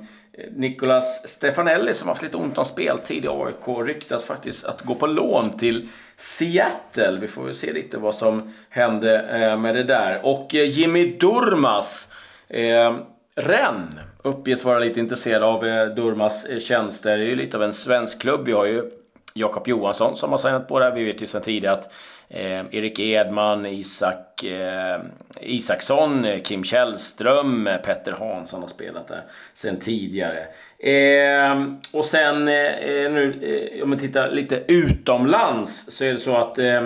Nicolas 0.50 1.28
Stefanelli 1.28 1.94
som 1.94 2.09
haft 2.09 2.23
lite 2.23 2.37
ont 2.37 2.59
om 2.59 2.64
speltid 2.64 3.25
i 3.25 3.28
AIK 3.28 3.87
ryktas 3.87 4.26
faktiskt 4.26 4.66
att 4.66 4.82
gå 4.82 4.94
på 4.94 5.06
lån 5.06 5.50
till 5.50 5.88
Seattle. 6.16 7.18
Vi 7.21 7.28
får 7.28 7.44
väl 7.44 7.54
se 7.54 7.73
lite 7.73 7.99
vad 7.99 8.14
som 8.14 8.52
hände 8.68 9.21
eh, 9.21 9.59
med 9.59 9.75
det 9.75 9.85
där. 9.85 10.21
Och 10.23 10.54
eh, 10.54 10.68
Jimmy 10.68 11.06
Durmas, 11.06 12.12
eh, 12.49 12.97
Renn, 13.35 14.00
uppges 14.23 14.64
vara 14.64 14.78
lite 14.78 15.00
intresserad 15.00 15.42
av 15.42 15.66
eh, 15.66 15.87
Durmas 15.87 16.44
eh, 16.44 16.59
tjänster. 16.59 17.18
Det 17.18 17.25
är 17.25 17.28
ju 17.28 17.37
lite 17.37 17.56
av 17.56 17.62
en 17.62 17.73
svensk 17.73 18.21
klubb. 18.21 18.47
Vi 18.47 18.52
har 18.52 18.66
ju 18.66 18.90
Jakob 19.34 19.68
Johansson 19.68 20.16
som 20.16 20.30
har 20.30 20.38
signat 20.38 20.68
på 20.68 20.78
det 20.78 20.84
här. 20.84 20.92
Vi 20.92 21.04
vet 21.04 21.22
ju 21.22 21.26
sedan 21.26 21.42
tidigare 21.42 21.74
att 21.74 21.92
eh, 22.28 22.60
Erik 22.70 22.98
Edman, 22.98 23.66
Isak 23.66 24.44
eh, 24.44 25.00
Isaksson, 25.40 26.26
Kim 26.44 26.64
Källström, 26.64 27.68
Petter 27.84 28.12
Hansson 28.12 28.60
har 28.60 28.68
spelat 28.68 29.08
där 29.08 29.22
sedan 29.54 29.76
tidigare. 29.80 30.46
Eh, 30.78 31.64
och 31.92 32.04
sen 32.04 32.48
eh, 32.48 33.10
nu, 33.10 33.38
eh, 33.76 33.82
om 33.82 33.90
man 33.90 33.98
tittar 33.98 34.30
lite 34.30 34.62
utomlands 34.68 35.96
så 35.96 36.04
är 36.04 36.12
det 36.12 36.20
så 36.20 36.36
att 36.36 36.58
eh, 36.58 36.82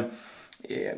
eh 0.68 0.96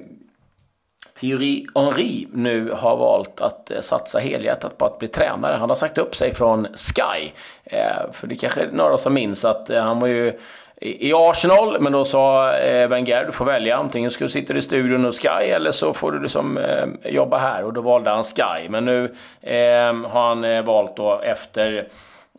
Thierry 1.20 1.66
Henry 1.74 2.26
nu 2.32 2.70
har 2.70 2.96
valt 2.96 3.40
att 3.40 3.70
eh, 3.70 3.80
satsa 3.80 4.18
helhjärtat 4.18 4.78
på 4.78 4.84
att 4.84 4.98
bli 4.98 5.08
tränare. 5.08 5.56
Han 5.56 5.68
har 5.68 5.76
sagt 5.76 5.98
upp 5.98 6.14
sig 6.14 6.34
från 6.34 6.66
Sky. 6.74 7.30
Eh, 7.64 8.12
för 8.12 8.26
det 8.26 8.36
kanske 8.36 8.60
är 8.60 8.70
några 8.72 8.98
som 8.98 9.14
minns 9.14 9.44
att 9.44 9.68
han 9.68 10.00
var 10.00 10.08
ju 10.08 10.38
i 10.80 11.12
Arsenal, 11.14 11.80
men 11.80 11.92
då 11.92 12.04
sa 12.04 12.52
eh, 12.52 12.88
Wenger, 12.88 13.24
du 13.24 13.32
får 13.32 13.44
välja. 13.44 13.76
Antingen 13.76 14.10
ska 14.10 14.24
du 14.24 14.28
sitta 14.28 14.56
i 14.56 14.62
studion 14.62 15.06
och 15.06 15.22
Sky 15.22 15.28
eller 15.28 15.70
så 15.70 15.94
får 15.94 16.12
du 16.12 16.22
liksom, 16.22 16.58
eh, 16.58 17.12
jobba 17.12 17.38
här. 17.38 17.64
Och 17.64 17.72
då 17.72 17.80
valde 17.80 18.10
han 18.10 18.24
Sky. 18.24 18.68
Men 18.68 18.84
nu 18.84 19.04
eh, 19.40 19.94
har 19.94 20.28
han 20.28 20.44
eh, 20.44 20.64
valt 20.64 20.96
då 20.96 21.20
efter 21.20 21.88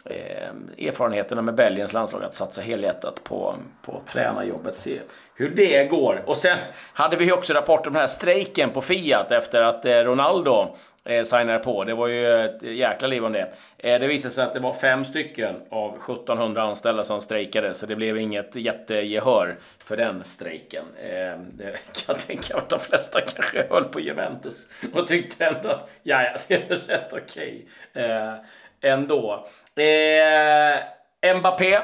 eh, 0.05 0.87
erfarenheterna 0.87 1.41
med 1.41 1.55
Belgiens 1.55 1.93
landslag 1.93 2.23
att 2.23 2.35
satsa 2.35 2.61
helhjärtat 2.61 3.23
på, 3.23 3.55
på 3.85 4.01
tränarjobbet. 4.07 4.75
Se 4.75 4.99
hur 5.35 5.49
det 5.49 5.83
går. 5.83 6.23
Och 6.25 6.37
sen 6.37 6.57
hade 6.93 7.17
vi 7.17 7.31
också 7.31 7.53
rapport 7.53 7.87
om 7.87 7.93
den 7.93 7.99
här 7.99 8.07
strejken 8.07 8.69
på 8.69 8.81
Fiat 8.81 9.31
efter 9.31 9.61
att 9.61 9.85
eh, 9.85 9.91
Ronaldo 9.91 10.67
eh, 11.05 11.23
signade 11.23 11.59
på. 11.59 11.83
Det 11.83 11.93
var 11.93 12.07
ju 12.07 12.45
ett 12.45 12.61
jäkla 12.61 13.07
liv 13.07 13.25
om 13.25 13.31
det. 13.31 13.53
Eh, 13.77 13.99
det 13.99 14.07
visade 14.07 14.33
sig 14.33 14.43
att 14.43 14.53
det 14.53 14.59
var 14.59 14.73
fem 14.73 15.05
stycken 15.05 15.55
av 15.69 15.89
1700 15.89 16.61
anställda 16.61 17.03
som 17.03 17.21
strejkade, 17.21 17.73
så 17.73 17.85
det 17.85 17.95
blev 17.95 18.17
inget 18.17 18.55
jättegehör 18.55 19.57
för 19.83 19.97
den 19.97 20.23
strejken. 20.23 20.85
Eh, 21.03 21.39
det 21.51 21.71
kan 21.93 22.05
jag 22.07 22.19
tänka 22.19 22.53
mig 22.53 22.63
att 22.63 22.69
de 22.69 22.79
flesta 22.79 23.21
kanske 23.21 23.65
höll 23.69 23.83
på 23.83 23.99
Juventus 23.99 24.69
och 24.93 25.07
tyckte 25.07 25.45
ändå 25.45 25.69
att 25.69 25.89
ja, 26.03 26.23
ja, 26.23 26.37
det 26.47 26.55
är 26.55 26.75
rätt 26.75 27.13
okej 27.13 27.65
okay. 27.91 28.03
eh, 28.03 28.33
ändå. 28.81 29.47
Eh, 29.75 31.35
Mbappé 31.37 31.79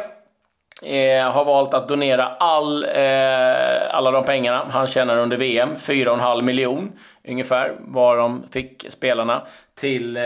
Eh, 0.83 1.31
har 1.31 1.45
valt 1.45 1.73
att 1.73 1.87
donera 1.87 2.25
all, 2.25 2.83
eh, 2.83 3.95
alla 3.95 4.11
de 4.11 4.25
pengarna 4.25 4.65
han 4.69 4.87
tjänar 4.87 5.17
under 5.17 5.37
VM, 5.37 5.75
4,5 5.75 6.41
miljon 6.41 6.91
ungefär, 7.27 7.75
var 7.79 8.17
de 8.17 8.43
fick 8.51 8.85
spelarna, 8.89 9.41
till 9.75 10.17
eh, 10.17 10.23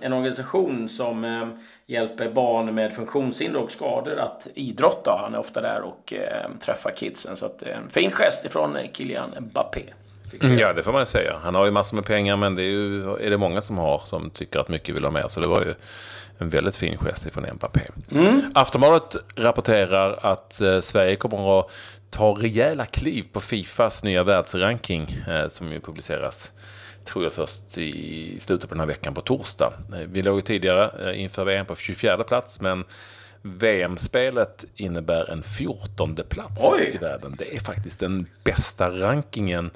en 0.00 0.12
organisation 0.12 0.88
som 0.88 1.24
eh, 1.24 1.48
hjälper 1.86 2.28
barn 2.28 2.74
med 2.74 2.92
funktionshinder 2.92 3.60
och 3.60 3.72
skador 3.72 4.18
att 4.18 4.48
idrotta. 4.54 5.18
Han 5.22 5.34
är 5.34 5.38
ofta 5.38 5.60
där 5.60 5.80
och 5.80 6.12
eh, 6.12 6.50
träffar 6.60 6.90
kidsen. 6.90 7.36
Så 7.36 7.46
att, 7.46 7.62
eh, 7.62 7.76
en 7.76 7.88
fin 7.88 8.10
gest 8.10 8.44
ifrån 8.44 8.76
Kylian 8.92 9.34
Mbappé. 9.40 9.82
Ja, 10.40 10.72
det 10.72 10.82
får 10.82 10.92
man 10.92 11.06
säga. 11.06 11.36
Han 11.42 11.54
har 11.54 11.64
ju 11.64 11.70
massor 11.70 11.96
med 11.96 12.04
pengar, 12.04 12.36
men 12.36 12.54
det 12.54 12.62
är, 12.62 12.70
ju, 12.70 13.16
är 13.16 13.30
det 13.30 13.38
många 13.38 13.60
som 13.60 13.78
har 13.78 14.02
som 14.04 14.30
tycker 14.30 14.58
att 14.58 14.68
mycket 14.68 14.94
vill 14.94 15.04
ha 15.04 15.10
mer. 15.10 15.28
Så 15.28 15.40
det 15.40 15.48
var 15.48 15.60
ju 15.60 15.74
en 16.38 16.48
väldigt 16.48 16.76
fin 16.76 16.98
gest 16.98 17.32
från 17.32 17.46
Mbappé. 17.54 17.80
Mm. 18.12 18.42
Aftonbladet 18.54 19.16
rapporterar 19.36 20.18
att 20.22 20.60
eh, 20.60 20.80
Sverige 20.80 21.16
kommer 21.16 21.60
att 21.60 21.70
ta 22.10 22.32
rejäla 22.32 22.86
kliv 22.86 23.24
på 23.32 23.40
Fifas 23.40 24.04
nya 24.04 24.22
världsranking 24.22 25.16
eh, 25.28 25.48
som 25.48 25.72
ju 25.72 25.80
publiceras 25.80 26.52
tror 27.04 27.24
jag 27.24 27.32
först 27.32 27.78
i 27.78 28.36
slutet 28.38 28.68
på 28.68 28.74
den 28.74 28.80
här 28.80 28.86
veckan 28.86 29.14
på 29.14 29.20
torsdag. 29.20 29.72
Eh, 29.92 29.98
vi 30.08 30.22
låg 30.22 30.44
tidigare 30.44 31.10
eh, 31.10 31.22
inför 31.22 31.44
VM 31.44 31.66
på 31.66 31.76
24 31.76 32.24
plats 32.24 32.60
men 32.60 32.84
VM-spelet 33.42 34.64
innebär 34.76 35.30
en 35.30 35.42
14 35.42 36.16
plats 36.28 36.56
Oj. 36.58 36.92
i 36.94 36.98
världen. 36.98 37.34
Det 37.38 37.56
är 37.56 37.60
faktiskt 37.60 38.00
den 38.00 38.26
bästa 38.44 38.90
rankingen 38.90 39.70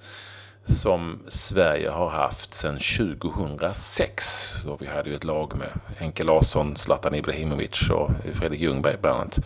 som 0.65 1.19
Sverige 1.29 1.91
har 1.91 2.09
haft 2.09 2.55
sedan 2.55 2.79
2006. 2.79 4.57
Då 4.65 4.77
vi 4.81 4.87
hade 4.87 5.11
ju 5.11 5.15
ett 5.15 5.25
lag 5.25 5.57
med 5.57 5.69
Henke 5.99 6.25
Larsson, 6.25 6.77
Zlatan 6.77 7.15
Ibrahimovic 7.15 7.91
och 7.91 8.11
Fredrik 8.33 8.61
Ljungberg 8.61 8.97
bland 9.03 9.17
annat. 9.17 9.39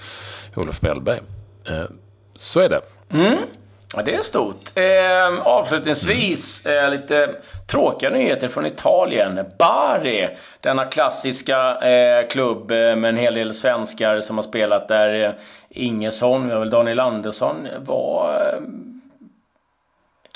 Olof 0.56 0.82
Mellberg. 0.82 1.20
Eh, 1.68 1.84
så 2.36 2.60
är 2.60 2.68
det. 2.68 2.80
Mm. 3.10 3.38
Ja, 3.96 4.02
det 4.02 4.14
är 4.14 4.22
stort. 4.22 4.70
Eh, 4.74 5.46
avslutningsvis 5.46 6.66
eh, 6.66 6.90
lite 6.90 7.34
tråkiga 7.66 8.10
nyheter 8.10 8.48
från 8.48 8.66
Italien. 8.66 9.40
Bari, 9.58 10.28
denna 10.60 10.84
klassiska 10.84 11.80
eh, 11.80 12.28
klubb 12.28 12.70
eh, 12.70 12.96
med 12.96 13.04
en 13.04 13.16
hel 13.16 13.34
del 13.34 13.54
svenskar 13.54 14.20
som 14.20 14.36
har 14.36 14.42
spelat 14.42 14.88
där. 14.88 15.24
Eh, 15.24 15.32
Ingesson, 15.70 16.46
vi 16.46 16.52
har 16.52 16.60
väl 16.60 16.70
Daniel 16.70 17.00
Andersson, 17.00 17.68
var 17.78 18.54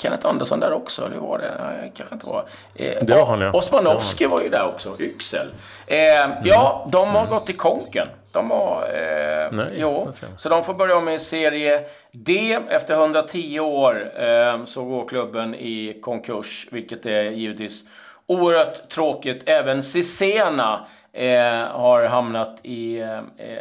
Kenneth 0.03 0.27
Andersson 0.27 0.59
där 0.59 0.73
också, 0.73 1.05
eller 1.05 1.17
var 1.17 1.37
det? 1.37 1.51
Nej, 1.59 1.91
kanske 1.95 2.15
inte 2.15 2.25
var. 2.25 2.45
Eh, 2.75 2.93
det 3.01 3.15
var 3.15 3.25
han 3.25 3.41
ja. 3.41 3.51
Osmanowski 3.51 4.25
var 4.25 4.41
ju 4.41 4.49
där 4.49 4.67
också, 4.67 4.95
Yxel. 4.99 5.47
Eh, 5.87 6.23
mm. 6.23 6.37
Ja, 6.43 6.87
de 6.91 7.09
har 7.09 7.19
mm. 7.19 7.29
gått 7.29 7.49
i 7.49 7.53
konken. 7.53 8.07
De 8.31 8.51
har... 8.51 8.81
Eh, 8.81 9.49
Nej, 9.51 9.65
jo, 9.75 10.11
så 10.37 10.49
de 10.49 10.63
får 10.63 10.73
börja 10.73 10.99
med 10.99 11.21
serie 11.21 11.81
D. 12.11 12.59
Efter 12.69 12.93
110 12.93 13.59
år 13.59 14.11
eh, 14.23 14.65
så 14.65 14.83
går 14.83 15.07
klubben 15.07 15.55
i 15.55 15.99
konkurs, 16.01 16.67
vilket 16.71 17.05
är 17.05 17.23
givetvis 17.23 17.83
oerhört 18.27 18.89
tråkigt. 18.89 19.43
Även 19.45 19.83
Cesena 19.83 20.85
eh, 21.13 21.67
har 21.67 22.05
hamnat 22.05 22.59
i 22.63 22.99
eh, 22.99 23.19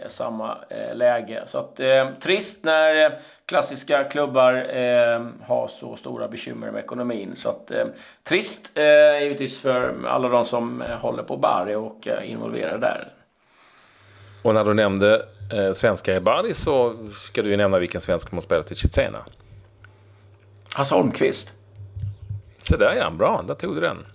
samma 0.09 0.59
eh, 0.69 0.97
läge. 0.97 1.43
Så 1.47 1.59
att, 1.59 1.81
eh, 1.81 2.09
trist 2.23 2.65
när 2.65 3.05
eh, 3.05 3.13
klassiska 3.47 4.05
klubbar 4.05 4.55
eh, 4.55 5.27
har 5.47 5.69
så 5.69 5.97
stora 5.97 6.29
bekymmer 6.29 6.71
med 6.71 6.85
ekonomin. 6.85 7.33
Så 7.37 7.49
att, 7.49 7.71
trist 8.25 8.71
givetvis 9.21 9.61
för 9.61 9.95
alla 10.07 10.29
de 10.29 10.45
som 10.45 10.85
håller 11.01 11.23
på 11.23 11.37
Bari 11.37 11.75
och 11.75 12.07
är 12.07 12.23
involverade 12.23 12.79
där. 12.79 13.09
Och 14.43 14.55
när 14.55 14.65
du 14.65 14.75
nämnde 14.75 15.27
eh, 15.53 15.73
svenskar 15.73 16.15
i 16.15 16.21
Bari 16.21 16.55
så 16.55 16.97
ska 17.15 17.43
du 17.43 17.51
ju 17.51 17.57
nämna 17.57 17.79
vilken 17.79 18.01
svensk 18.01 18.29
som 18.29 18.37
har 18.37 18.43
spelat 18.43 18.71
i 18.71 18.75
Cizena. 18.75 19.25
Hasse 20.75 20.95
Holmqvist. 20.95 21.55
Så 22.59 22.77
där 22.77 22.95
ja, 22.95 23.11
bra, 23.11 23.45
där 23.49 23.55
tog 23.55 23.75
du 23.75 23.81
den. 23.81 24.07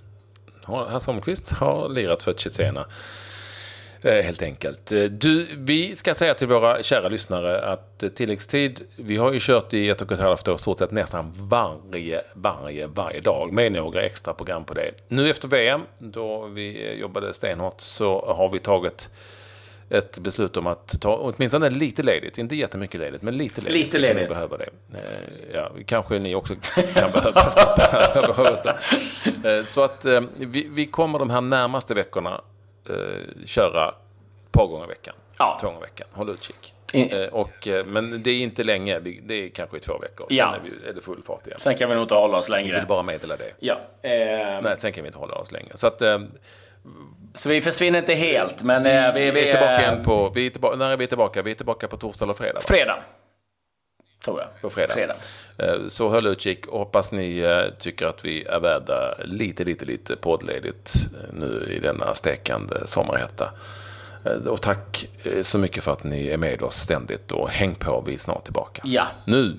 Hasse 0.64 1.12
Holmqvist 1.12 1.52
har 1.52 1.90
lirat 1.90 2.24
för 2.24 2.34
Cizena. 2.34 2.86
Eh, 4.02 4.24
helt 4.24 4.42
enkelt. 4.42 4.92
Eh, 4.92 5.04
du, 5.04 5.48
vi 5.58 5.96
ska 5.96 6.14
säga 6.14 6.34
till 6.34 6.48
våra 6.48 6.84
kära 6.84 7.10
lyssnare 7.10 7.62
att 7.62 8.04
eh, 8.04 8.10
tilläggstid, 8.10 8.82
vi 8.96 9.18
har 9.18 9.34
ju 9.34 9.40
kört 9.42 9.74
i 9.74 9.90
ett 9.90 10.02
och 10.02 10.12
ett 10.12 10.20
halvt 10.20 10.48
år 10.48 10.58
stort 10.58 10.80
sett 10.80 10.92
nästan 10.92 11.32
varje, 11.36 12.22
varje, 12.34 12.88
varje 12.88 13.20
dag 13.20 13.54
med 13.54 13.72
några 13.72 14.02
extra 14.02 14.34
program 14.34 14.66
på 14.66 14.74
det. 14.74 14.92
Nu 15.08 15.30
efter 15.30 15.48
VM, 15.48 15.82
då 16.00 16.46
vi 16.46 16.94
jobbade 17.00 17.34
stenhårt, 17.34 17.82
så 17.82 18.34
har 18.38 18.50
vi 18.50 18.60
tagit 18.60 19.10
ett 19.90 20.20
beslut 20.20 20.58
om 20.58 20.68
att 20.68 21.02
ta 21.02 21.18
åtminstone 21.18 21.70
lite 21.70 22.04
ledigt. 22.04 22.38
Inte 22.38 22.56
jättemycket 22.56 23.00
ledigt, 23.00 23.22
men 23.22 23.38
lite 23.38 23.62
ledigt. 23.62 23.86
Lite 23.86 23.98
ledigt. 23.98 24.22
Ni 24.24 24.28
behöver 24.28 24.58
det. 24.58 24.70
Ja, 25.54 25.72
kanske 25.86 26.20
ni 26.20 26.36
också 26.36 26.56
kan 26.94 27.12
behöva, 27.12 28.56
det. 29.44 29.66
Så 29.66 29.84
att 29.84 30.06
vi, 30.38 30.68
vi 30.72 30.86
kommer 30.86 31.20
de 31.20 31.30
här 31.30 31.42
närmaste 31.42 31.94
veckorna 31.94 32.42
eh, 32.90 33.46
köra 33.46 33.88
ett 33.90 34.52
par 34.52 34.68
gånger 34.68 34.86
i 34.86 34.88
veckan. 34.88 35.16
Ja. 35.40 35.58
Två 35.62 35.68
gånger 35.68 35.80
i 35.80 35.82
veckan. 35.82 36.08
Håll 36.12 36.30
utkik. 36.30 36.74
Eh, 36.94 37.28
Och, 37.28 37.68
eh, 37.68 37.86
men 37.86 38.24
det 38.24 38.32
är 38.32 38.40
inte 38.40 38.64
länge. 38.64 39.00
Det 39.00 39.34
är 39.34 39.50
kanske 39.50 39.78
i 39.78 39.80
två 39.80 39.98
veckor. 39.98 40.28
Ja. 40.30 40.54
Sen 40.56 40.66
är, 40.66 40.70
vi, 40.84 40.90
är 40.90 40.94
det 40.94 41.02
full 41.02 41.24
fart 41.24 41.48
igen. 41.48 41.60
Sen 41.60 41.78
kan 41.78 41.90
vi 41.90 41.96
nog 41.96 42.04
inte 42.04 42.14
hålla 42.16 42.38
oss 42.38 42.50
Jag 42.50 42.58
vill 42.58 42.68
längre. 42.72 42.86
bara 42.88 43.04
meddela 43.04 43.36
det. 43.38 43.52
Ja. 43.60 43.74
Eh, 44.02 44.12
Nej, 44.64 44.78
sen 44.78 44.92
kan 44.94 45.04
vi 45.04 45.08
inte 45.08 45.20
hålla 45.20 45.36
oss 45.36 45.52
länge. 45.52 45.70
Så 45.74 45.88
att 45.88 46.02
eh, 46.02 46.20
så 47.34 47.50
vi 47.50 47.62
försvinner 47.62 48.00
inte 48.00 48.14
helt, 48.14 48.64
men 48.64 48.86
eh, 48.86 49.14
vi, 49.14 49.20
vi 49.26 49.32
vi 49.32 49.48
är 49.48 49.52
tillbaka 49.52 49.82
igen 49.82 50.04
på... 50.04 50.30
Vi 50.30 50.46
är 50.46 50.50
tillbaka, 50.50 50.76
när 50.78 50.92
är 50.92 50.98
vi 50.98 51.08
tillbaka? 51.08 51.42
Vi 51.42 51.52
är 51.52 51.56
tillbaka 51.56 51.88
på 51.88 51.98
torsdag 51.98 52.26
eller 52.26 52.34
fredag? 52.34 52.54
Va? 52.54 52.62
Fredag. 52.62 53.00
Tror 54.26 54.40
jag. 54.42 54.62
På 54.62 54.70
fredag. 54.70 54.94
fredag. 54.94 55.16
Eh, 55.58 55.88
Så 55.88 56.10
håll 56.10 56.28
utkik 56.28 56.68
och 56.68 56.80
hoppas 56.80 57.12
ni 57.12 57.40
eh, 57.40 57.74
tycker 57.80 58.06
att 58.06 58.26
vi 58.26 58.44
är 58.44 58.60
värda 58.60 59.16
lite, 59.26 59.64
lite, 59.64 59.86
lite 59.86 60.16
poddledigt 60.16 60.94
eh, 60.96 61.34
nu 61.34 61.74
i 61.78 61.80
denna 61.80 62.14
stekande 62.14 62.88
sommarhetta. 62.88 63.52
Och 64.48 64.62
tack 64.62 65.10
så 65.42 65.58
mycket 65.60 65.84
för 65.84 65.92
att 65.92 66.04
ni 66.04 66.28
är 66.28 66.38
med 66.38 66.62
oss 66.62 66.76
ständigt 66.76 67.32
och 67.32 67.50
häng 67.50 67.76
på, 67.76 68.04
vi 68.06 68.14
är 68.14 68.18
snart 68.18 68.44
tillbaka. 68.44 68.82
Ja. 68.86 69.08
Nu 69.26 69.58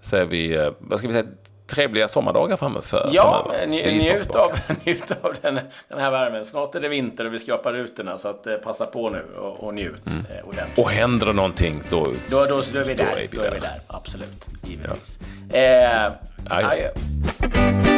säger 0.00 0.26
vi, 0.26 0.70
vad 0.78 0.98
ska 0.98 1.08
vi 1.08 1.14
säga, 1.14 1.26
trevliga 1.70 2.08
sommardagar 2.08 2.56
framför. 2.56 3.10
Ja, 3.12 3.42
framöver. 3.46 3.66
nj- 3.66 3.98
njut 3.98 4.34
av, 4.34 4.52
njut 4.84 5.10
av 5.22 5.34
den, 5.42 5.60
den 5.88 5.98
här 5.98 6.10
värmen. 6.10 6.44
Snart 6.44 6.74
är 6.74 6.80
det 6.80 6.88
vinter 6.88 7.24
och 7.26 7.34
vi 7.34 7.38
skrapar 7.38 7.72
rutorna, 7.72 8.18
så 8.18 8.28
att, 8.28 8.46
eh, 8.46 8.54
passa 8.54 8.86
på 8.86 9.10
nu 9.10 9.22
och, 9.38 9.64
och 9.64 9.74
njut 9.74 10.06
eh, 10.06 10.48
ordentligt. 10.48 10.78
Och 10.78 10.90
händer 10.90 11.26
det 11.26 11.32
någonting 11.32 11.82
då, 11.90 12.04
Då, 12.30 12.44
då, 12.48 12.60
då 12.72 12.78
är 12.78 12.84
vi 12.84 12.94
där. 12.94 13.04
Då 13.04 13.16
är 13.16 13.28
vi 13.30 13.36
Då 13.36 13.40
är 13.42 13.44
där. 13.44 13.54
vi 13.54 13.60
där. 13.60 13.80
Absolut. 13.86 14.46
Givetvis. 14.64 15.18
Eh, 15.54 16.04
Adjö. 16.48 16.68
adjö. 16.68 17.89